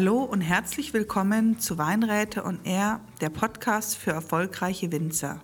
[0.00, 5.42] Hallo und herzlich willkommen zu Weinräte und Air, der Podcast für erfolgreiche Winzer.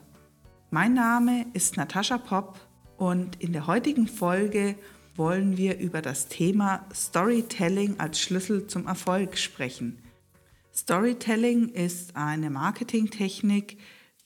[0.71, 2.61] Mein Name ist Natascha Popp
[2.97, 4.77] und in der heutigen Folge
[5.17, 9.99] wollen wir über das Thema Storytelling als Schlüssel zum Erfolg sprechen.
[10.73, 13.79] Storytelling ist eine Marketingtechnik,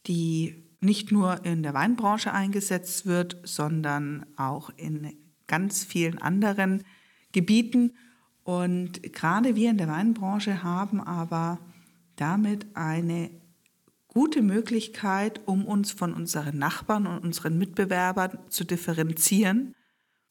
[0.07, 5.11] die nicht nur in der Weinbranche eingesetzt wird, sondern auch in
[5.47, 6.85] ganz vielen anderen
[7.33, 7.95] Gebieten
[8.49, 11.59] und gerade wir in der Weinbranche haben aber
[12.17, 13.29] damit eine
[14.07, 19.75] gute Möglichkeit, um uns von unseren Nachbarn und unseren Mitbewerbern zu differenzieren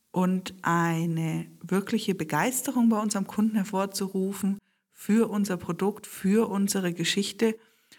[0.09, 4.57] und eine wirkliche Begeisterung bei unserem Kunden hervorzurufen
[4.93, 7.55] für unser Produkt, für unsere Geschichte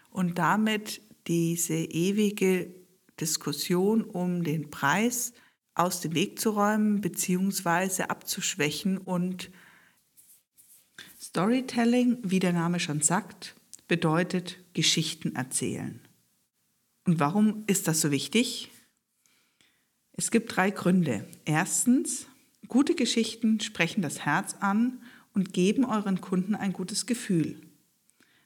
[0.09, 2.75] und damit diese ewige
[3.21, 5.31] Diskussion um den Preis
[5.75, 8.03] aus dem Weg zu räumen bzw.
[8.03, 9.49] abzuschwächen und
[11.21, 13.55] Storytelling, wie der Name schon sagt,
[13.87, 15.99] bedeutet Geschichten erzählen.
[17.05, 18.69] Und warum ist das so wichtig?
[20.13, 21.25] Es gibt drei Gründe.
[21.45, 22.27] Erstens,
[22.67, 25.01] gute Geschichten sprechen das Herz an
[25.33, 27.61] und geben euren Kunden ein gutes Gefühl.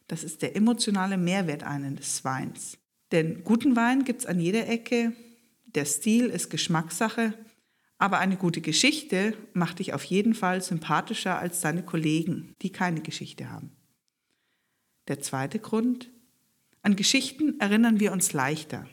[0.07, 2.77] Das ist der emotionale Mehrwert eines Weins.
[3.11, 5.13] Denn guten Wein gibt es an jeder Ecke,
[5.65, 7.33] der Stil ist Geschmackssache
[7.97, 13.01] aber eine gute Geschichte macht dich auf jeden Fall sympathischer als deine Kollegen, die keine
[13.01, 13.71] Geschichte haben.
[15.07, 16.09] Der zweite Grund,
[16.81, 18.87] an Geschichten erinnern wir uns leichter.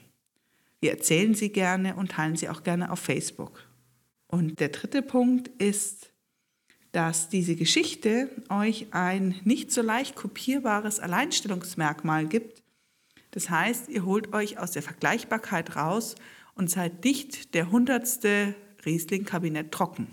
[0.81, 3.69] Wir erzählen sie gerne und teilen sie auch gerne auf Facebook.
[4.29, 6.13] Und der dritte Punkt ist,
[6.93, 12.63] dass diese Geschichte euch ein nicht so leicht kopierbares Alleinstellungsmerkmal gibt.
[13.33, 16.17] Das heißt, ihr holt euch aus der Vergleichbarkeit raus
[16.55, 18.55] und seid nicht der hundertste
[18.85, 20.09] Riesling-Kabinett trocken.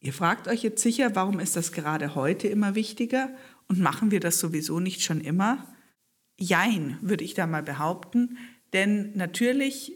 [0.00, 3.30] Ihr fragt euch jetzt sicher, warum ist das gerade heute immer wichtiger
[3.68, 5.74] und machen wir das sowieso nicht schon immer?
[6.38, 8.36] Jein, würde ich da mal behaupten,
[8.74, 9.92] denn natürlich,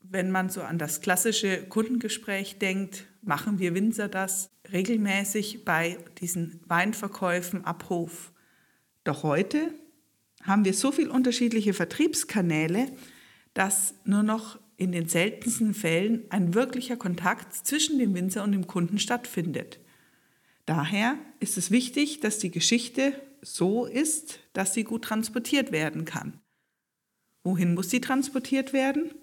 [0.00, 6.60] wenn man so an das klassische Kundengespräch denkt, machen wir Winzer das regelmäßig bei diesen
[6.66, 8.32] Weinverkäufen Abruf.
[9.04, 9.72] Doch heute
[10.42, 12.88] haben wir so viele unterschiedliche Vertriebskanäle,
[13.52, 18.66] dass nur noch in den seltensten Fällen ein wirklicher Kontakt zwischen dem Winzer und dem
[18.66, 19.78] Kunden stattfindet.
[20.66, 26.40] Daher ist es wichtig, dass die Geschichte so ist, dass sie gut transportiert werden kann.
[27.42, 29.14] Wohin muss sie transportiert werden?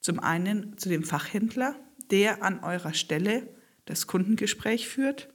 [0.00, 1.74] Zum einen zu dem Fachhändler,
[2.10, 3.48] der an eurer Stelle
[3.84, 5.28] das Kundengespräch führt.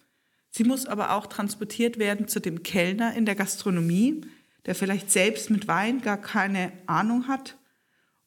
[0.50, 4.22] Sie muss aber auch transportiert werden zu dem Kellner in der Gastronomie,
[4.66, 7.58] der vielleicht selbst mit Wein gar keine Ahnung hat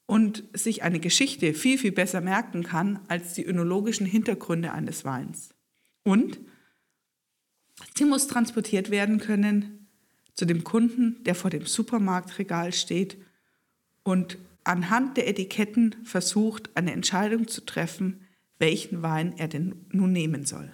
[0.07, 5.51] und sich eine Geschichte viel, viel besser merken kann als die önologischen Hintergründe eines Weins.
[6.05, 6.39] Und
[7.97, 9.89] sie muss transportiert werden können
[10.35, 13.17] zu dem Kunden, der vor dem Supermarktregal steht
[14.05, 18.21] und anhand der Etiketten versucht, eine Entscheidung zu treffen,
[18.59, 20.73] welchen Wein er denn nun nehmen soll.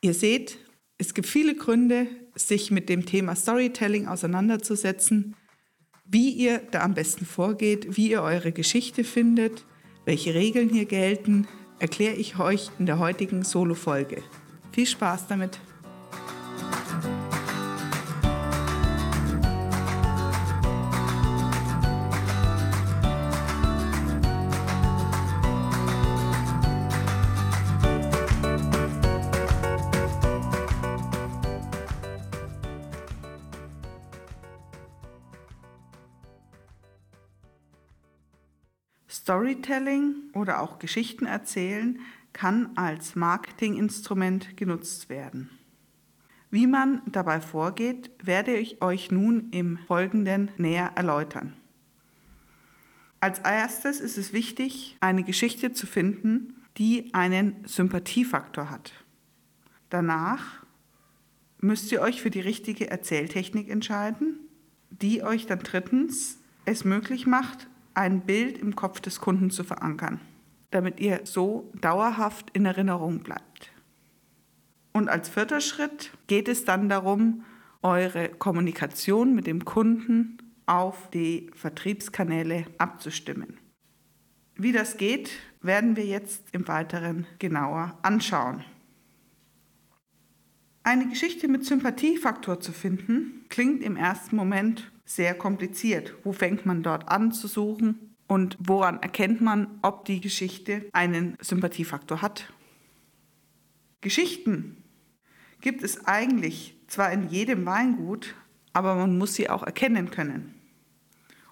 [0.00, 0.58] Ihr seht,
[0.98, 5.34] es gibt viele Gründe, sich mit dem Thema Storytelling auseinanderzusetzen
[6.10, 9.64] wie ihr da am besten vorgeht, wie ihr eure Geschichte findet,
[10.04, 11.46] welche Regeln hier gelten,
[11.78, 14.22] erkläre ich euch in der heutigen Solo-Folge.
[14.72, 15.60] Viel Spaß damit!
[39.10, 41.98] Storytelling oder auch Geschichten erzählen
[42.32, 45.50] kann als Marketinginstrument genutzt werden.
[46.50, 51.54] Wie man dabei vorgeht, werde ich euch nun im Folgenden näher erläutern.
[53.20, 58.92] Als erstes ist es wichtig, eine Geschichte zu finden, die einen Sympathiefaktor hat.
[59.90, 60.64] Danach
[61.58, 64.40] müsst ihr euch für die richtige Erzähltechnik entscheiden,
[64.90, 67.68] die euch dann drittens es möglich macht,
[68.00, 70.22] ein Bild im Kopf des Kunden zu verankern,
[70.70, 73.70] damit ihr so dauerhaft in Erinnerung bleibt.
[74.92, 77.44] Und als vierter Schritt geht es dann darum,
[77.82, 83.58] eure Kommunikation mit dem Kunden auf die Vertriebskanäle abzustimmen.
[84.56, 85.30] Wie das geht,
[85.60, 88.64] werden wir jetzt im Weiteren genauer anschauen.
[90.84, 96.14] Eine Geschichte mit Sympathiefaktor zu finden, klingt im ersten Moment sehr kompliziert.
[96.22, 101.36] Wo fängt man dort an zu suchen und woran erkennt man, ob die Geschichte einen
[101.40, 102.52] Sympathiefaktor hat?
[104.00, 104.84] Geschichten
[105.60, 108.36] gibt es eigentlich zwar in jedem Weingut,
[108.72, 110.54] aber man muss sie auch erkennen können.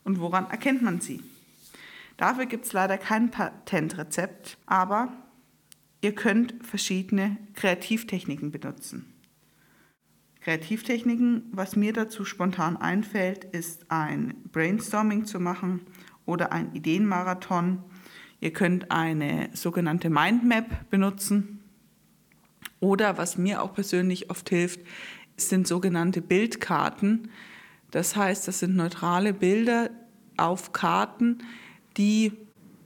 [0.05, 1.21] Und woran erkennt man sie?
[2.17, 5.13] Dafür gibt es leider kein Patentrezept, aber
[6.01, 9.18] ihr könnt verschiedene Kreativtechniken benutzen.
[10.41, 15.81] Kreativtechniken, was mir dazu spontan einfällt, ist ein Brainstorming zu machen
[16.27, 17.83] oder ein Ideenmarathon.
[18.41, 21.61] Ihr könnt eine sogenannte Mindmap benutzen.
[22.81, 24.81] Oder was mir auch persönlich oft hilft,
[25.37, 27.31] sind sogenannte Bildkarten.
[27.91, 29.91] Das heißt, das sind neutrale Bilder
[30.37, 31.39] auf Karten,
[31.97, 32.33] die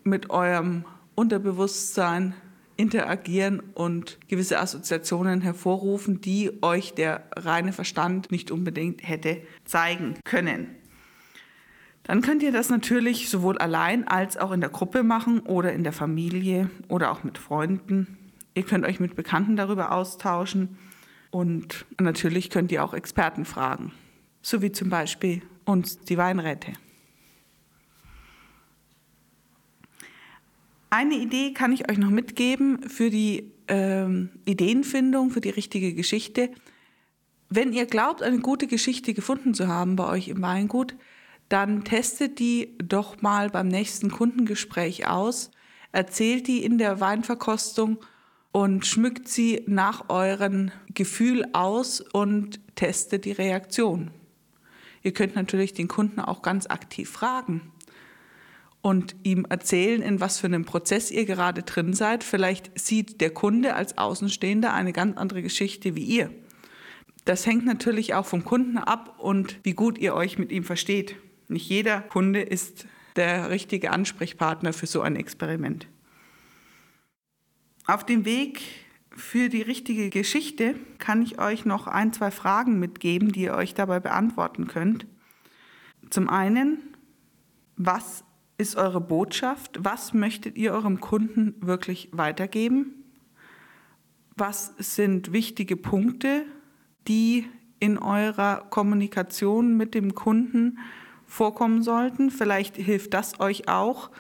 [0.05, 0.85] mit eurem
[1.15, 2.35] Unterbewusstsein
[2.83, 10.67] interagieren und gewisse Assoziationen hervorrufen, die euch der reine Verstand nicht unbedingt hätte zeigen können.
[12.03, 15.85] Dann könnt ihr das natürlich sowohl allein als auch in der Gruppe machen oder in
[15.85, 18.19] der Familie oder auch mit Freunden.
[18.55, 20.77] Ihr könnt euch mit Bekannten darüber austauschen
[21.31, 23.93] und natürlich könnt ihr auch Experten fragen,
[24.43, 26.73] so wie zum Beispiel uns die Weinräte.
[30.93, 36.51] Eine Idee kann ich euch noch mitgeben für die ähm, Ideenfindung, für die richtige Geschichte.
[37.49, 40.95] Wenn ihr glaubt, eine gute Geschichte gefunden zu haben bei euch im Weingut,
[41.49, 45.51] dann testet die doch mal beim nächsten Kundengespräch aus,
[45.93, 47.97] erzählt die in der Weinverkostung
[48.53, 54.11] und schmückt sie nach eurem Gefühl aus und testet die Reaktion.
[55.03, 57.73] Ihr könnt natürlich den Kunden auch ganz aktiv fragen
[58.83, 62.25] und ihm erzählen, in was für einem Prozess ihr gerade drin seid.
[62.25, 66.31] Vielleicht sieht der Kunde als Außenstehender eine ganz andere Geschichte wie ihr.
[67.25, 71.17] Das hängt natürlich auch vom Kunden ab und wie gut ihr euch mit ihm versteht.
[71.47, 75.87] Nicht jeder Kunde ist der richtige Ansprechpartner für so ein Experiment.
[77.87, 78.63] Auf dem Weg
[79.11, 83.75] für die richtige Geschichte kann ich euch noch ein, zwei Fragen mitgeben, die ihr euch
[83.75, 85.07] dabei beantworten könnt.
[86.11, 86.79] Zum einen,
[87.77, 88.25] was
[88.59, 89.79] ist eure Botschaft?
[89.83, 92.95] Was möchtet ihr eurem Kunden wirklich weitergeben?
[94.37, 96.45] Was sind wichtige Punkte,
[97.09, 97.47] die
[97.81, 100.79] in eurer Kommunikation mit dem Kunden
[101.27, 102.31] vorkommen sollten?
[102.31, 104.11] Vielleicht hilft das euch auch,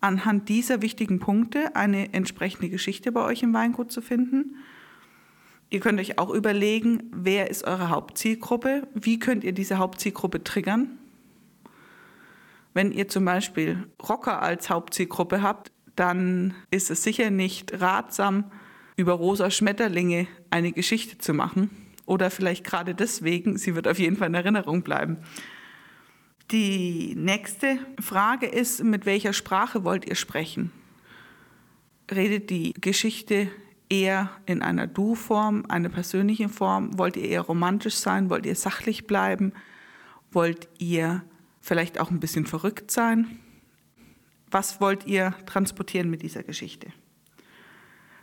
[0.00, 4.56] anhand dieser wichtigen Punkte eine entsprechende Geschichte bei euch im Weingut zu finden.
[5.68, 8.88] Ihr könnt euch auch überlegen, wer ist eure Hauptzielgruppe?
[8.94, 10.99] Wie könnt ihr diese Hauptzielgruppe triggern?
[12.72, 18.50] Wenn ihr zum Beispiel Rocker als Hauptzielgruppe habt, dann ist es sicher nicht ratsam,
[18.96, 21.70] über rosa Schmetterlinge eine Geschichte zu machen.
[22.06, 25.18] Oder vielleicht gerade deswegen, sie wird auf jeden Fall in Erinnerung bleiben.
[26.50, 30.72] Die nächste Frage ist, mit welcher Sprache wollt ihr sprechen?
[32.10, 33.48] Redet die Geschichte
[33.88, 36.98] eher in einer Du-Form, eine persönliche Form?
[36.98, 38.30] Wollt ihr eher romantisch sein?
[38.30, 39.52] Wollt ihr sachlich bleiben?
[40.32, 41.22] Wollt ihr
[41.60, 43.38] vielleicht auch ein bisschen verrückt sein.
[44.50, 46.88] Was wollt ihr transportieren mit dieser Geschichte?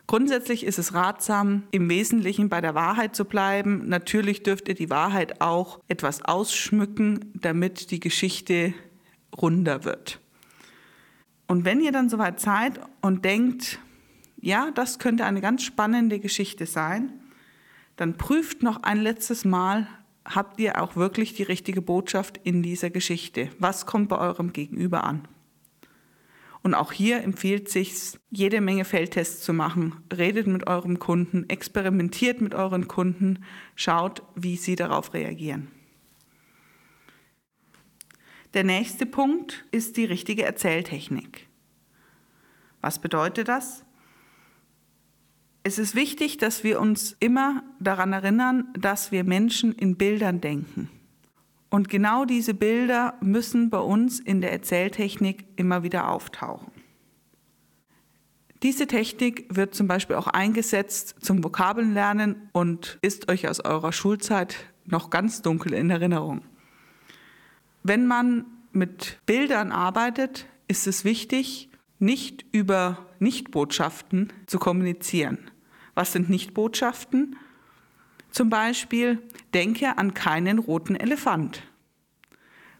[0.08, 3.89] Grundsätzlich ist es ratsam, im Wesentlichen bei der Wahrheit zu bleiben.
[3.89, 8.74] Natürlich dürft ihr die Wahrheit auch etwas ausschmücken, damit die Geschichte
[9.38, 10.22] runder wird.
[11.46, 13.79] Und wenn ihr dann soweit seid und denkt,
[14.39, 17.12] ja, das könnte eine ganz spannende Geschichte sein,
[17.98, 19.88] dann prüft noch ein letztes Mal,
[20.27, 23.50] habt ihr auch wirklich die richtige Botschaft in dieser Geschichte?
[23.60, 25.27] Was kommt bei eurem Gegenüber an?
[26.63, 30.03] Und auch hier empfiehlt sich jede Menge Feldtests zu machen.
[30.13, 35.72] Redet mit eurem Kunden, experimentiert mit euren Kunden, schaut, wie sie darauf reagieren.
[38.53, 41.48] Der nächste Punkt ist die richtige Erzähltechnik.
[42.81, 43.86] Was bedeutet das?
[45.68, 50.90] Es ist wichtig, dass wir uns immer daran erinnern, dass wir Menschen in Bildern denken.
[51.70, 56.72] Und genau diese Bilder müssen bei uns in der Erzähltechnik immer wieder auftauchen.
[58.64, 64.56] Diese Technik wird zum Beispiel auch eingesetzt zum Vokabellernen und ist euch aus eurer Schulzeit
[64.86, 66.46] noch ganz dunkel in Erinnerung.
[67.84, 71.70] Wenn man mit Bildern arbeitet, ist es wichtig,
[72.00, 75.52] nicht über Nichtbotschaften zu kommunizieren.
[75.98, 77.38] Was sind Nichtbotschaften?
[78.30, 79.18] Zum Beispiel,
[79.56, 81.63] denke an keinen roten Elefant.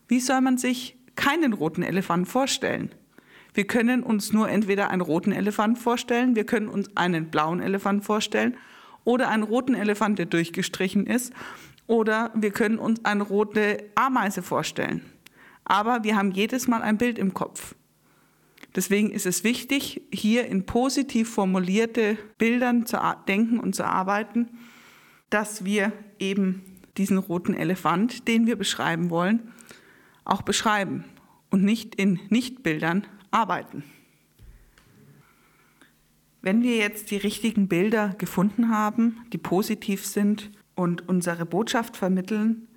[0.08, 2.94] Wie soll man sich keinen roten Elefant vorstellen?
[3.56, 8.06] Wir können uns nur entweder einen roten Elefant vorstellen, wir können uns einen blauen Elefant
[8.06, 8.56] vorstellen
[9.04, 11.34] oder einen roten Elefant, der durchgestrichen ist,
[11.88, 15.04] oder wir können uns eine rote Ameise vorstellen.
[15.66, 17.74] Aber wir haben jedes Mal ein Bild im Kopf.
[18.78, 24.48] Deswegen ist es wichtig, hier in positiv formulierte Bildern zu denken und zu arbeiten.
[25.30, 26.62] dass wir eben
[26.96, 29.52] diesen roten Elefant, den wir beschreiben wollen,
[30.24, 31.04] auch beschreiben
[31.50, 33.84] und nicht in Nichtbildern arbeiten.
[36.42, 42.68] Wenn wir jetzt die richtigen Bilder gefunden haben, die positiv sind und unsere Botschaft vermitteln,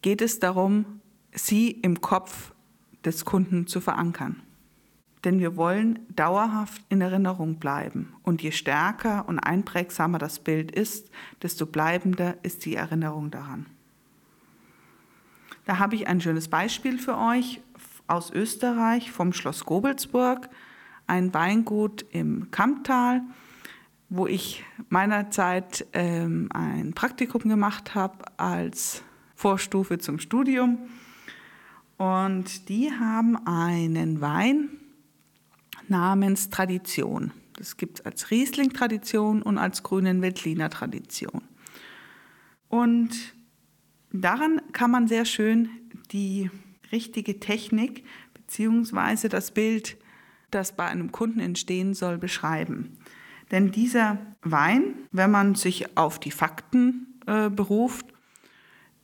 [0.00, 1.00] geht es darum,
[1.32, 2.52] sie im Kopf
[3.04, 4.42] des Kunden zu verankern.
[5.24, 8.14] Denn wir wollen dauerhaft in Erinnerung bleiben.
[8.22, 11.10] Und je stärker und einprägsamer das Bild ist,
[11.42, 13.66] desto bleibender ist die Erinnerung daran.
[15.64, 17.60] Da habe ich ein schönes Beispiel für euch
[18.08, 20.48] aus Österreich vom Schloss Gobelsburg,
[21.06, 23.22] ein Weingut im Kamptal,
[24.08, 29.02] wo ich meinerzeit ähm, ein Praktikum gemacht habe als
[29.34, 30.78] Vorstufe zum Studium.
[31.96, 34.68] Und die haben einen Wein
[35.92, 37.32] namens Tradition.
[37.56, 41.42] Das gibt es als Riesling-Tradition und als grünen Veltliner Tradition.
[42.68, 43.10] Und
[44.10, 45.68] daran kann man sehr schön
[46.10, 46.50] die
[46.90, 49.28] richtige Technik bzw.
[49.28, 49.98] das Bild,
[50.50, 52.96] das bei einem Kunden entstehen soll, beschreiben.
[53.50, 58.06] Denn dieser Wein, wenn man sich auf die Fakten äh, beruft,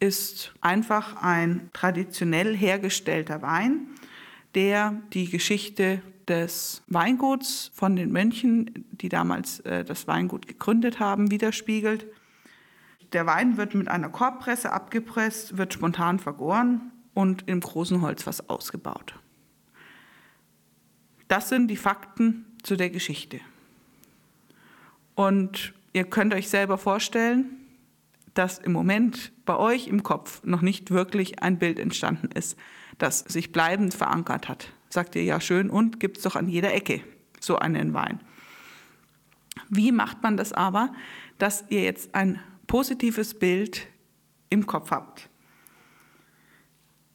[0.01, 3.89] ist einfach ein traditionell hergestellter Wein,
[4.55, 11.31] der die Geschichte des Weinguts von den Mönchen, die damals äh, das Weingut gegründet haben,
[11.31, 12.07] widerspiegelt.
[13.13, 19.15] Der Wein wird mit einer Korbpresse abgepresst, wird spontan vergoren und im großen Holzfass ausgebaut.
[21.27, 23.41] Das sind die Fakten zu der Geschichte.
[25.15, 27.47] Und ihr könnt euch selber vorstellen,
[28.35, 32.57] dass im Moment bei euch im Kopf noch nicht wirklich ein Bild entstanden ist,
[32.99, 34.69] das sich bleibend verankert hat.
[34.89, 37.03] Sagt ihr ja schön und gibt es doch an jeder Ecke
[37.41, 38.21] so einen Wein.
[39.69, 40.93] Wie macht man das aber,
[41.39, 43.87] dass ihr jetzt ein positives Bild
[44.51, 45.29] im Kopf habt?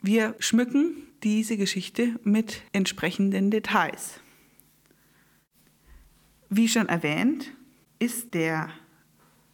[0.01, 4.19] Wir schmücken diese Geschichte mit entsprechenden Details.
[6.49, 7.51] Wie schon erwähnt,
[7.99, 8.69] ist der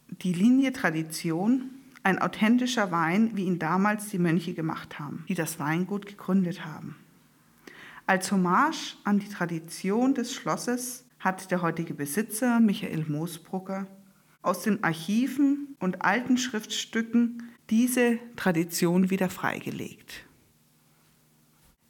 [0.08, 1.70] die Linie Tradition
[2.02, 6.96] ein authentischer Wein, wie ihn damals die Mönche gemacht haben, die das Weingut gegründet haben.
[8.10, 13.86] Als Hommage an die Tradition des Schlosses hat der heutige Besitzer Michael Moosbrucker
[14.42, 20.24] aus den Archiven und alten Schriftstücken diese Tradition wieder freigelegt.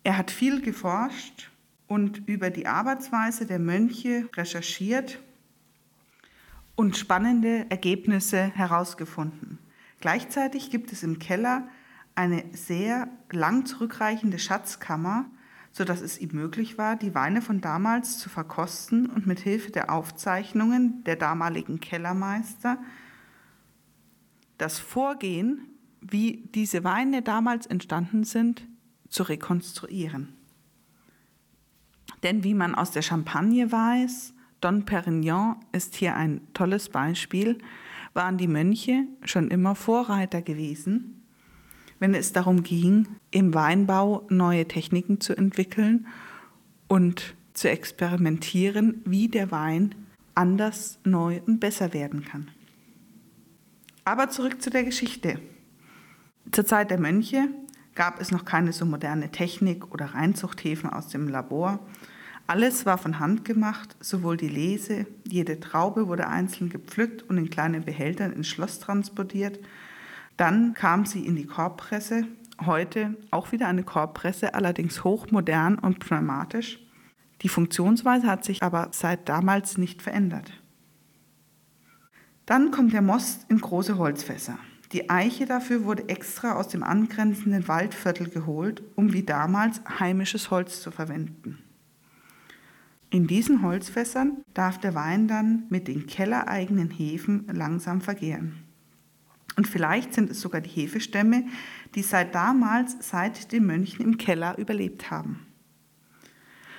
[0.05, 1.51] Er hat viel geforscht
[1.87, 5.21] und über die Arbeitsweise der Mönche recherchiert
[6.77, 9.59] und spannende Ergebnisse herausgefunden.
[10.03, 11.67] Gleichzeitig gibt es im Keller
[12.15, 15.31] eine sehr lang zurückreichende Schatzkammer,
[15.73, 19.93] sodass es ihm möglich war, die Weine von damals zu verkosten und mit Hilfe der
[19.93, 22.79] Aufzeichnungen der damaligen Kellermeister
[24.59, 25.63] das Vorgehen,
[26.01, 28.67] wie diese Weine damals entstanden sind,
[29.09, 30.35] zu rekonstruieren.
[32.23, 37.59] Denn wie man aus der Champagne weiß, Don Perignon ist hier ein tolles Beispiel,
[38.13, 41.20] waren die Mönche schon immer Vorreiter gewesen,
[42.01, 46.09] wenn es darum ging, im Weinbau neue Techniken zu entwickeln
[46.89, 49.95] und zu experimentieren, wie der Wein
[50.35, 52.49] anders, neu und besser werden kann.
[54.05, 55.39] Aber zurück zu der Geschichte.
[56.51, 57.49] Zur Zeit der Mönche
[57.95, 61.79] gab es noch keine so moderne Technik oder Reinzuchthäfen aus dem Labor,
[62.51, 67.49] alles war von Hand gemacht, sowohl die Lese, jede Traube wurde einzeln gepflückt und in
[67.49, 69.61] kleinen Behältern ins Schloss transportiert.
[70.37, 72.27] Dann kam sie in die Korbpresse,
[72.65, 76.79] heute auch wieder eine Korbpresse, allerdings hochmodern und pneumatisch.
[77.43, 80.53] Die Funktionsweise hat sich aber seit damals nicht verändert.
[82.47, 84.59] Dann kommt der Most in große Holzfässer.
[84.93, 90.83] Die Eiche dafür wurde extra aus dem angrenzenden Waldviertel geholt, um wie damals heimisches Holz
[90.83, 91.59] zu verwenden.
[93.09, 98.65] In diesen Holzfässern darf der Wein dann mit den kellereigenen Hefen langsam vergären.
[99.61, 101.45] Und vielleicht sind es sogar die Hefestämme,
[101.95, 105.47] die seit damals, seit den Mönchen im Keller überlebt haben.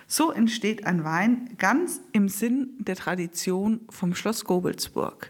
[0.08, 5.30] So entsteht ein Wein ganz im Sinn der Tradition vom Schloss Gobelsburg.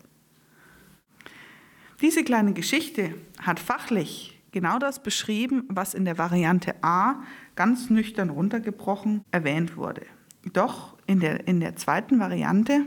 [1.99, 7.21] Diese kleine Geschichte hat fachlich genau das beschrieben, was in der Variante A
[7.57, 10.05] ganz nüchtern runtergebrochen erwähnt wurde.
[10.53, 12.85] Doch in der, in der zweiten Variante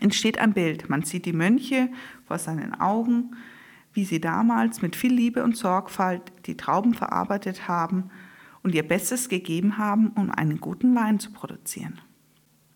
[0.00, 0.88] entsteht ein Bild.
[0.88, 1.88] Man sieht die Mönche
[2.26, 3.36] vor seinen Augen,
[3.92, 8.10] wie sie damals mit viel Liebe und Sorgfalt die Trauben verarbeitet haben
[8.62, 12.00] und ihr Bestes gegeben haben, um einen guten Wein zu produzieren.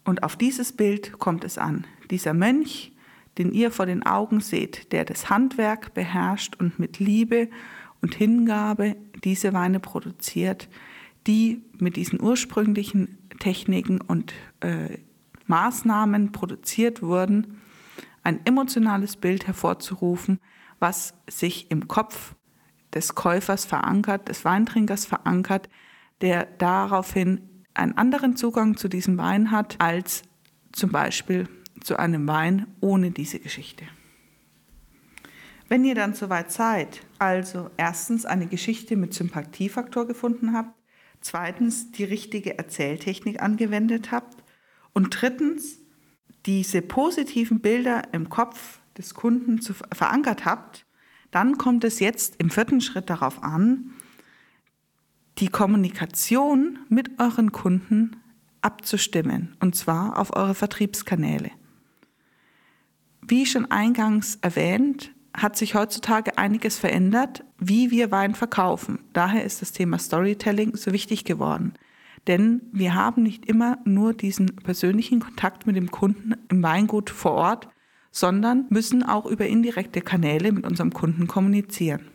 [0.05, 1.87] Und auf dieses Bild kommt es an.
[2.11, 2.93] Dieser Mönch,
[3.39, 7.49] den ihr vor den Augen seht, der das Handwerk beherrscht und mit Liebe
[8.01, 10.69] und Hingabe diese Weine produziert,
[11.27, 14.99] die mit diesen ursprünglichen Techniken und äh,
[15.51, 17.61] Maßnahmen produziert wurden,
[18.23, 20.41] ein emotionales Bild hervorzurufen,
[20.79, 22.35] was sich im Kopf
[22.95, 25.69] des Käufers verankert, des Weintrinkers verankert,
[26.23, 27.41] der daraufhin
[27.75, 30.23] einen anderen Zugang zu diesem Wein hat als
[30.73, 31.49] zum Beispiel
[31.83, 33.85] zu einem Wein ohne diese Geschichte.
[35.69, 40.75] Wenn ihr dann soweit seid, also erstens eine Geschichte mit Sympathiefaktor gefunden habt,
[41.21, 44.40] zweitens die richtige Erzähltechnik angewendet habt
[44.93, 45.79] und drittens
[46.47, 50.87] diese positiven Bilder im Kopf des Kunden zu, verankert habt,
[51.31, 53.93] dann kommt es jetzt im vierten Schritt darauf an,
[55.39, 58.17] die Kommunikation mit euren Kunden
[58.63, 61.51] abzustimmen, und zwar auf eure Vertriebskanäle.
[63.23, 68.99] Wie schon eingangs erwähnt, hat sich heutzutage einiges verändert, wie wir Wein verkaufen.
[69.13, 71.75] Daher ist das Thema Storytelling so wichtig geworden.
[72.31, 77.33] Denn wir haben nicht immer nur diesen persönlichen Kontakt mit dem Kunden im Weingut vor
[77.33, 77.69] Ort,
[78.13, 82.07] sondern müssen auch über indirekte Kanäle mit unserem Kunden kommunizieren.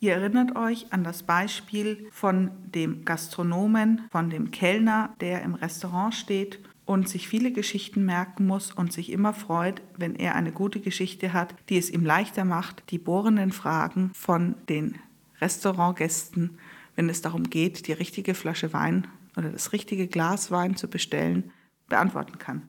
[0.00, 6.12] Ihr erinnert euch an das Beispiel von dem Gastronomen, von dem Kellner, der im Restaurant
[6.12, 10.80] steht und sich viele Geschichten merken muss und sich immer freut, wenn er eine gute
[10.80, 14.96] Geschichte hat, die es ihm leichter macht, die bohrenden Fragen von den
[15.40, 16.58] Restaurantgästen,
[16.96, 21.52] wenn es darum geht, die richtige Flasche Wein oder das richtige Glas Wein zu bestellen,
[21.88, 22.68] beantworten kann.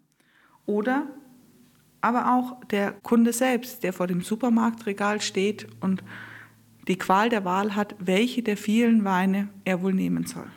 [0.66, 1.08] Oder
[2.02, 6.04] aber auch der Kunde selbst, der vor dem Supermarktregal steht und
[6.88, 10.48] die Qual der Wahl hat, welche der vielen Weine er wohl nehmen soll.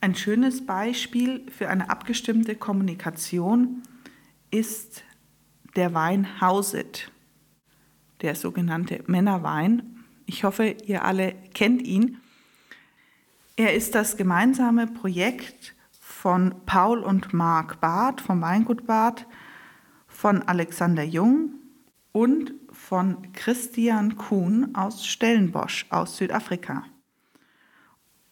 [0.00, 3.82] Ein schönes Beispiel für eine abgestimmte Kommunikation
[4.50, 5.02] ist
[5.76, 7.10] der Wein Hauset,
[8.22, 9.97] der sogenannte Männerwein.
[10.28, 12.18] Ich hoffe, ihr alle kennt ihn.
[13.56, 19.26] Er ist das gemeinsame Projekt von Paul und Marc Barth vom Weingut Barth,
[20.06, 21.54] von Alexander Jung
[22.12, 26.84] und von Christian Kuhn aus Stellenbosch aus Südafrika.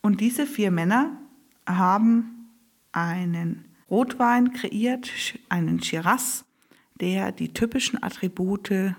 [0.02, 1.16] Und diese vier Männer
[1.66, 2.50] haben
[2.92, 5.10] einen Rotwein kreiert,
[5.48, 6.44] einen Shiraz,
[7.00, 8.94] der die typischen Attribute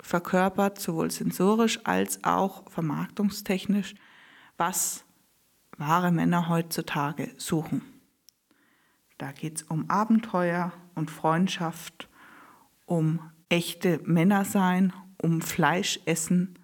[0.00, 3.94] verkörpert, sowohl sensorisch als auch vermarktungstechnisch,
[4.56, 5.04] was
[5.76, 7.82] wahre Männer heutzutage suchen.
[9.16, 12.08] Da geht es um Abenteuer und Freundschaft,
[12.86, 16.58] um echte Männer sein, um Fleisch essen,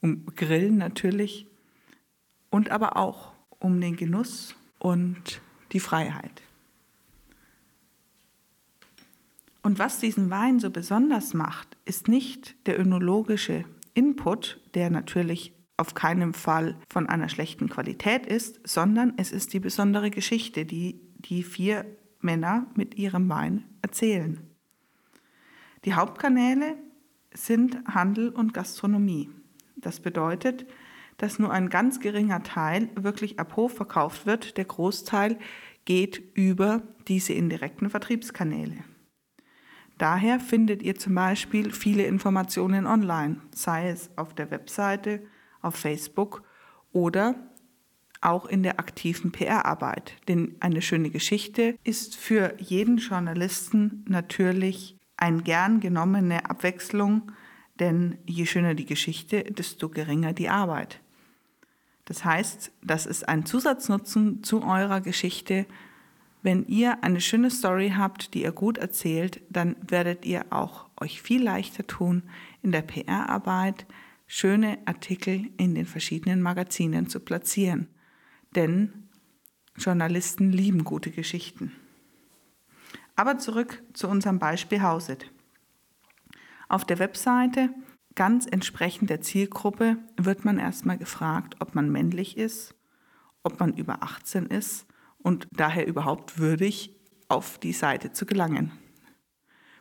[0.00, 1.46] um Grillen natürlich
[2.50, 5.40] und aber auch um den Genuss und
[5.72, 6.42] die Freiheit.
[9.66, 15.94] Und was diesen Wein so besonders macht, ist nicht der önologische Input, der natürlich auf
[15.94, 21.42] keinen Fall von einer schlechten Qualität ist, sondern es ist die besondere Geschichte, die die
[21.42, 21.84] vier
[22.20, 24.38] Männer mit ihrem Wein erzählen.
[25.84, 26.76] Die Hauptkanäle
[27.34, 29.30] sind Handel und Gastronomie.
[29.74, 30.64] Das bedeutet,
[31.16, 34.58] dass nur ein ganz geringer Teil wirklich ab Hof verkauft wird.
[34.58, 35.36] Der Großteil
[35.86, 38.84] geht über diese indirekten Vertriebskanäle.
[39.98, 45.22] Daher findet ihr zum Beispiel viele Informationen online, sei es auf der Webseite,
[45.62, 46.42] auf Facebook
[46.92, 47.34] oder
[48.20, 50.14] auch in der aktiven PR-Arbeit.
[50.28, 57.32] Denn eine schöne Geschichte ist für jeden Journalisten natürlich eine gern genommene Abwechslung,
[57.78, 61.00] denn je schöner die Geschichte, desto geringer die Arbeit.
[62.04, 65.66] Das heißt, das ist ein Zusatznutzen zu eurer Geschichte.
[66.46, 71.20] Wenn ihr eine schöne Story habt, die ihr gut erzählt, dann werdet ihr auch euch
[71.20, 72.22] viel leichter tun,
[72.62, 73.84] in der PR-Arbeit
[74.28, 77.88] schöne Artikel in den verschiedenen Magazinen zu platzieren.
[78.54, 79.08] Denn
[79.76, 81.72] Journalisten lieben gute Geschichten.
[83.16, 85.28] Aber zurück zu unserem Beispiel Hauset.
[86.68, 87.70] Auf der Webseite
[88.14, 92.76] Ganz entsprechend der Zielgruppe wird man erstmal gefragt, ob man männlich ist,
[93.42, 94.86] ob man über 18 ist
[95.26, 96.94] und daher überhaupt würdig
[97.26, 98.70] auf die Seite zu gelangen.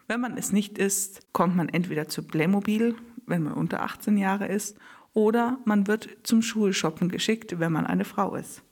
[0.08, 2.96] Wenn man es nicht ist, kommt man entweder zu Playmobil,
[3.28, 4.76] wenn man unter 18 Jahre ist,
[5.14, 8.64] oder man wird zum Schulshoppen geschickt, wenn man eine Frau ist.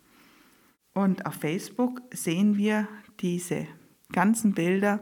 [0.95, 2.87] Und auf Facebook sehen wir
[3.19, 3.67] diese
[4.11, 4.99] ganzen Bilder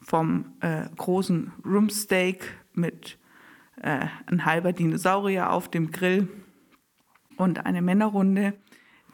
[0.00, 3.18] vom äh, großen Roomsteak mit
[3.80, 6.26] äh, ein halber Dinosaurier auf dem Grill
[7.36, 8.54] und eine Männerrunde,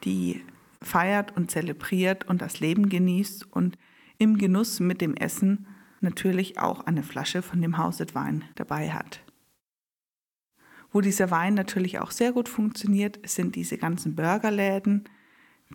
[0.05, 0.43] die
[0.83, 3.77] feiert und zelebriert und das Leben genießt und
[4.19, 5.67] im Genuss mit dem Essen
[6.01, 9.21] natürlich auch eine Flasche von dem Hauset-Wein dabei hat.
[10.93, 15.05] Wo dieser Wein natürlich auch sehr gut funktioniert, sind diese ganzen Burgerläden,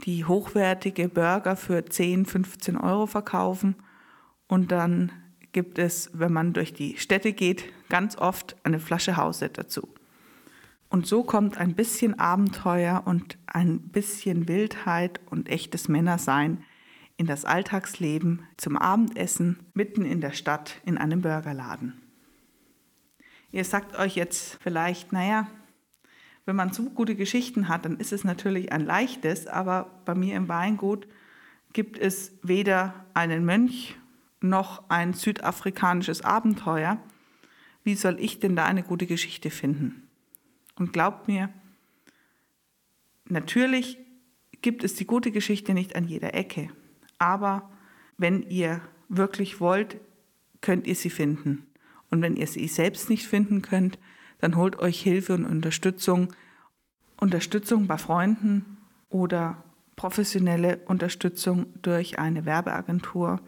[0.04, 3.76] die hochwertige Burger für 10, 15 Euro verkaufen.
[4.48, 5.12] Und dann
[5.54, 9.95] gibt es, wenn man durch die Städte geht, ganz oft eine Flasche Hauset dazu.
[10.90, 16.64] Und so kommt ein bisschen Abenteuer und ein bisschen Wildheit und echtes Männersein
[17.18, 22.02] in das Alltagsleben zum Abendessen mitten in der Stadt in einem Burgerladen.
[23.52, 25.48] Ihr sagt euch jetzt vielleicht, naja,
[26.46, 30.36] wenn man so gute Geschichten hat, dann ist es natürlich ein leichtes, aber bei mir
[30.36, 31.08] im Weingut
[31.74, 33.96] gibt es weder einen Mönch
[34.42, 37.00] noch ein südafrikanisches Abenteuer.
[37.84, 40.05] Wie soll ich denn da eine gute Geschichte finden?
[40.76, 41.50] Und glaubt mir,
[43.26, 43.98] natürlich
[44.62, 46.70] gibt es die gute Geschichte nicht an jeder Ecke,
[47.18, 47.70] aber
[48.18, 49.98] wenn ihr wirklich wollt,
[50.62, 51.66] könnt ihr sie finden.
[52.10, 54.00] Und wenn ihr sie selbst nicht finden könnt,
[54.40, 56.34] dann holt euch Hilfe und Unterstützung.
[57.18, 58.78] Unterstützung bei Freunden
[59.10, 59.64] oder
[59.96, 63.40] professionelle Unterstützung durch eine Werbeagentur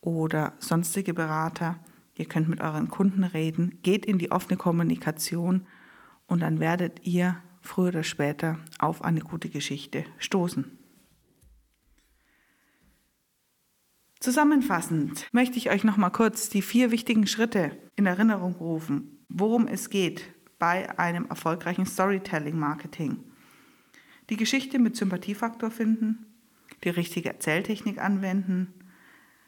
[0.00, 1.78] oder sonstige Berater.
[2.16, 5.66] Ihr könnt mit euren Kunden reden, geht in die offene Kommunikation
[6.26, 10.78] und dann werdet ihr früher oder später auf eine gute Geschichte stoßen.
[14.20, 19.66] Zusammenfassend möchte ich euch noch mal kurz die vier wichtigen Schritte in Erinnerung rufen, worum
[19.66, 23.22] es geht bei einem erfolgreichen Storytelling-Marketing.
[24.30, 26.24] Die Geschichte mit Sympathiefaktor finden,
[26.84, 28.72] die richtige Erzähltechnik anwenden,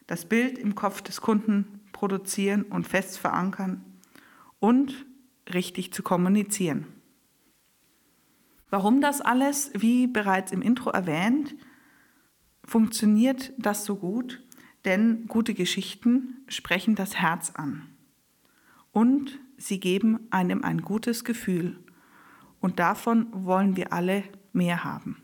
[0.07, 3.83] das Bild im Kopf des Kunden produzieren und fest verankern
[4.59, 5.06] und
[5.53, 6.87] richtig zu kommunizieren.
[8.71, 11.55] Warum das alles, wie bereits im Intro erwähnt,
[12.65, 14.43] funktioniert das so gut?
[14.85, 17.89] Denn gute Geschichten sprechen das Herz an
[18.93, 21.79] und sie geben einem ein gutes Gefühl.
[22.61, 25.23] Und davon wollen wir alle mehr haben.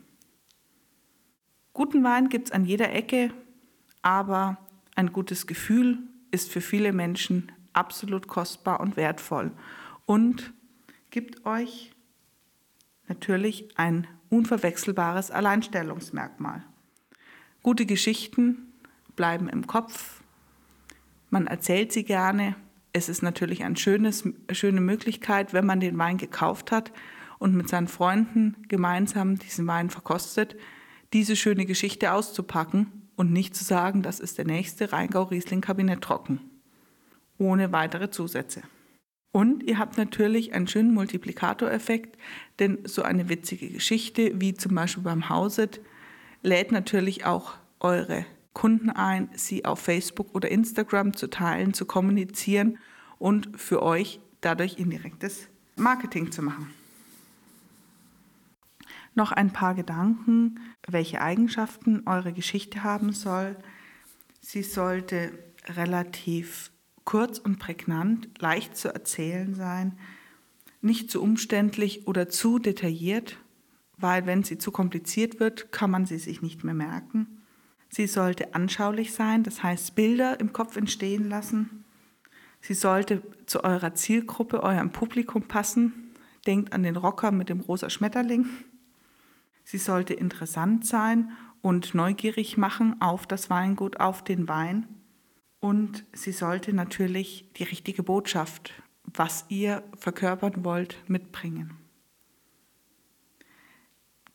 [1.73, 3.33] Guten Wein gibt es an jeder Ecke,
[4.01, 4.57] aber
[4.95, 9.51] ein gutes Gefühl ist für viele Menschen absolut kostbar und wertvoll
[10.05, 10.53] und
[11.09, 11.91] gibt euch
[13.07, 16.63] natürlich ein unverwechselbares Alleinstellungsmerkmal.
[17.61, 18.73] Gute Geschichten
[19.15, 20.21] bleiben im Kopf.
[21.29, 22.55] Man erzählt sie gerne.
[22.91, 26.91] Es ist natürlich eine schöne Möglichkeit, wenn man den Wein gekauft hat
[27.39, 30.55] und mit seinen Freunden gemeinsam diesen Wein verkostet,
[31.13, 36.39] diese schöne Geschichte auszupacken und nicht zu sagen, das ist der nächste Rheingau-Riesling-Kabinett trocken.
[37.37, 38.63] Ohne weitere Zusätze.
[39.33, 42.17] Und ihr habt natürlich einen schönen Multiplikatoreffekt,
[42.59, 45.81] denn so eine witzige Geschichte wie zum Beispiel beim Hauset
[46.43, 52.77] lädt natürlich auch eure Kunden ein, sie auf Facebook oder Instagram zu teilen, zu kommunizieren
[53.17, 56.69] und für euch dadurch indirektes Marketing zu machen.
[59.15, 63.55] Noch ein paar Gedanken, welche Eigenschaften eure Geschichte haben soll.
[64.41, 65.31] Sie sollte
[65.65, 66.69] relativ
[67.05, 69.97] kurz und prägnant, leicht zu erzählen sein,
[70.81, 73.37] nicht zu umständlich oder zu detailliert,
[73.97, 77.41] weil wenn sie zu kompliziert wird, kann man sie sich nicht mehr merken.
[77.89, 81.85] Sie sollte anschaulich sein, das heißt Bilder im Kopf entstehen lassen.
[82.59, 86.11] Sie sollte zu eurer Zielgruppe, eurem Publikum passen.
[86.47, 88.47] Denkt an den Rocker mit dem rosa Schmetterling.
[89.63, 94.87] Sie sollte interessant sein und neugierig machen auf das Weingut, auf den Wein.
[95.63, 98.73] Und sie sollte natürlich die richtige Botschaft,
[99.05, 101.77] was ihr verkörpern wollt, mitbringen.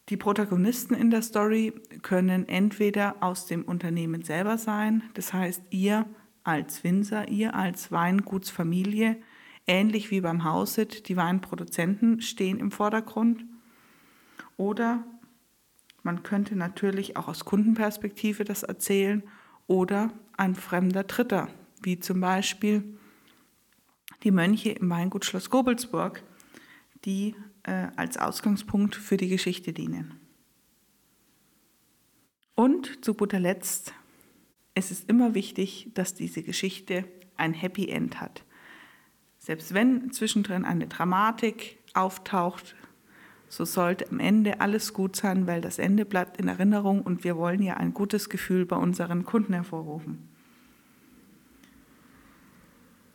[0.08, 6.06] Die Protagonisten in der Story können entweder aus dem Unternehmen selber sein, das heißt ihr
[6.44, 9.18] als Winzer, ihr als Weingutsfamilie,
[9.66, 13.44] ähnlich wie beim Hauset, die Weinproduzenten stehen im Vordergrund.
[14.56, 15.04] Oder
[16.02, 19.22] man könnte natürlich auch aus Kundenperspektive das erzählen
[19.66, 21.48] oder ein fremder Dritter,
[21.82, 22.98] wie zum Beispiel
[24.22, 26.22] die Mönche im Weingut Schloss Gobelsburg,
[27.04, 30.18] die äh, als Ausgangspunkt für die Geschichte dienen.
[32.54, 33.92] Und zu guter Letzt,
[34.74, 37.04] es ist immer wichtig, dass diese Geschichte
[37.36, 38.44] ein Happy End hat.
[39.38, 42.74] Selbst wenn zwischendrin eine Dramatik auftaucht,
[43.48, 47.36] so sollte am Ende alles gut sein, weil das Ende bleibt in Erinnerung und wir
[47.36, 50.28] wollen ja ein gutes Gefühl bei unseren Kunden hervorrufen.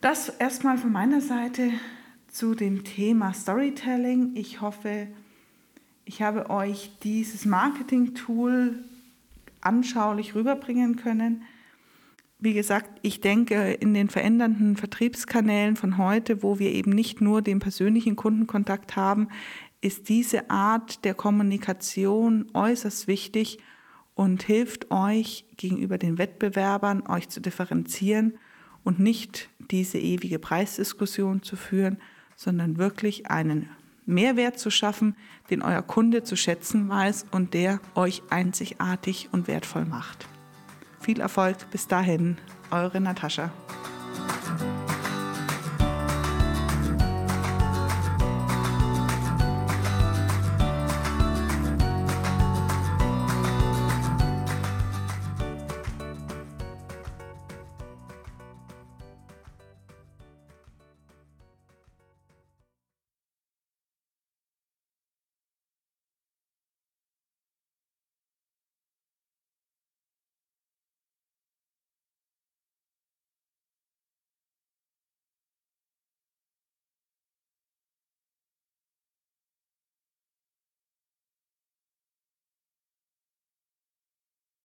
[0.01, 1.71] Das erstmal von meiner Seite
[2.27, 4.31] zu dem Thema Storytelling.
[4.35, 5.07] Ich hoffe,
[6.03, 8.83] ich habe euch dieses Marketing-Tool
[9.61, 11.43] anschaulich rüberbringen können.
[12.39, 17.41] wie gesagt, ich denke, in den verändernden Vertriebskanälen von heute, wo wir eben nicht nur
[17.41, 19.29] den persönlichen Kundenkontakt haben,
[19.83, 23.59] ist diese Art der Kommunikation äußerst wichtig
[24.15, 28.37] und hilft euch gegenüber den Wettbewerbern, euch zu differenzieren
[28.83, 31.97] und nicht diese ewige Preisdiskussion zu führen,
[32.35, 33.69] sondern wirklich einen
[34.05, 35.15] Mehrwert zu schaffen,
[35.49, 40.27] den euer Kunde zu schätzen weiß und der euch einzigartig und wertvoll macht.
[40.99, 42.37] Viel Erfolg bis dahin,
[42.71, 43.51] eure Natascha.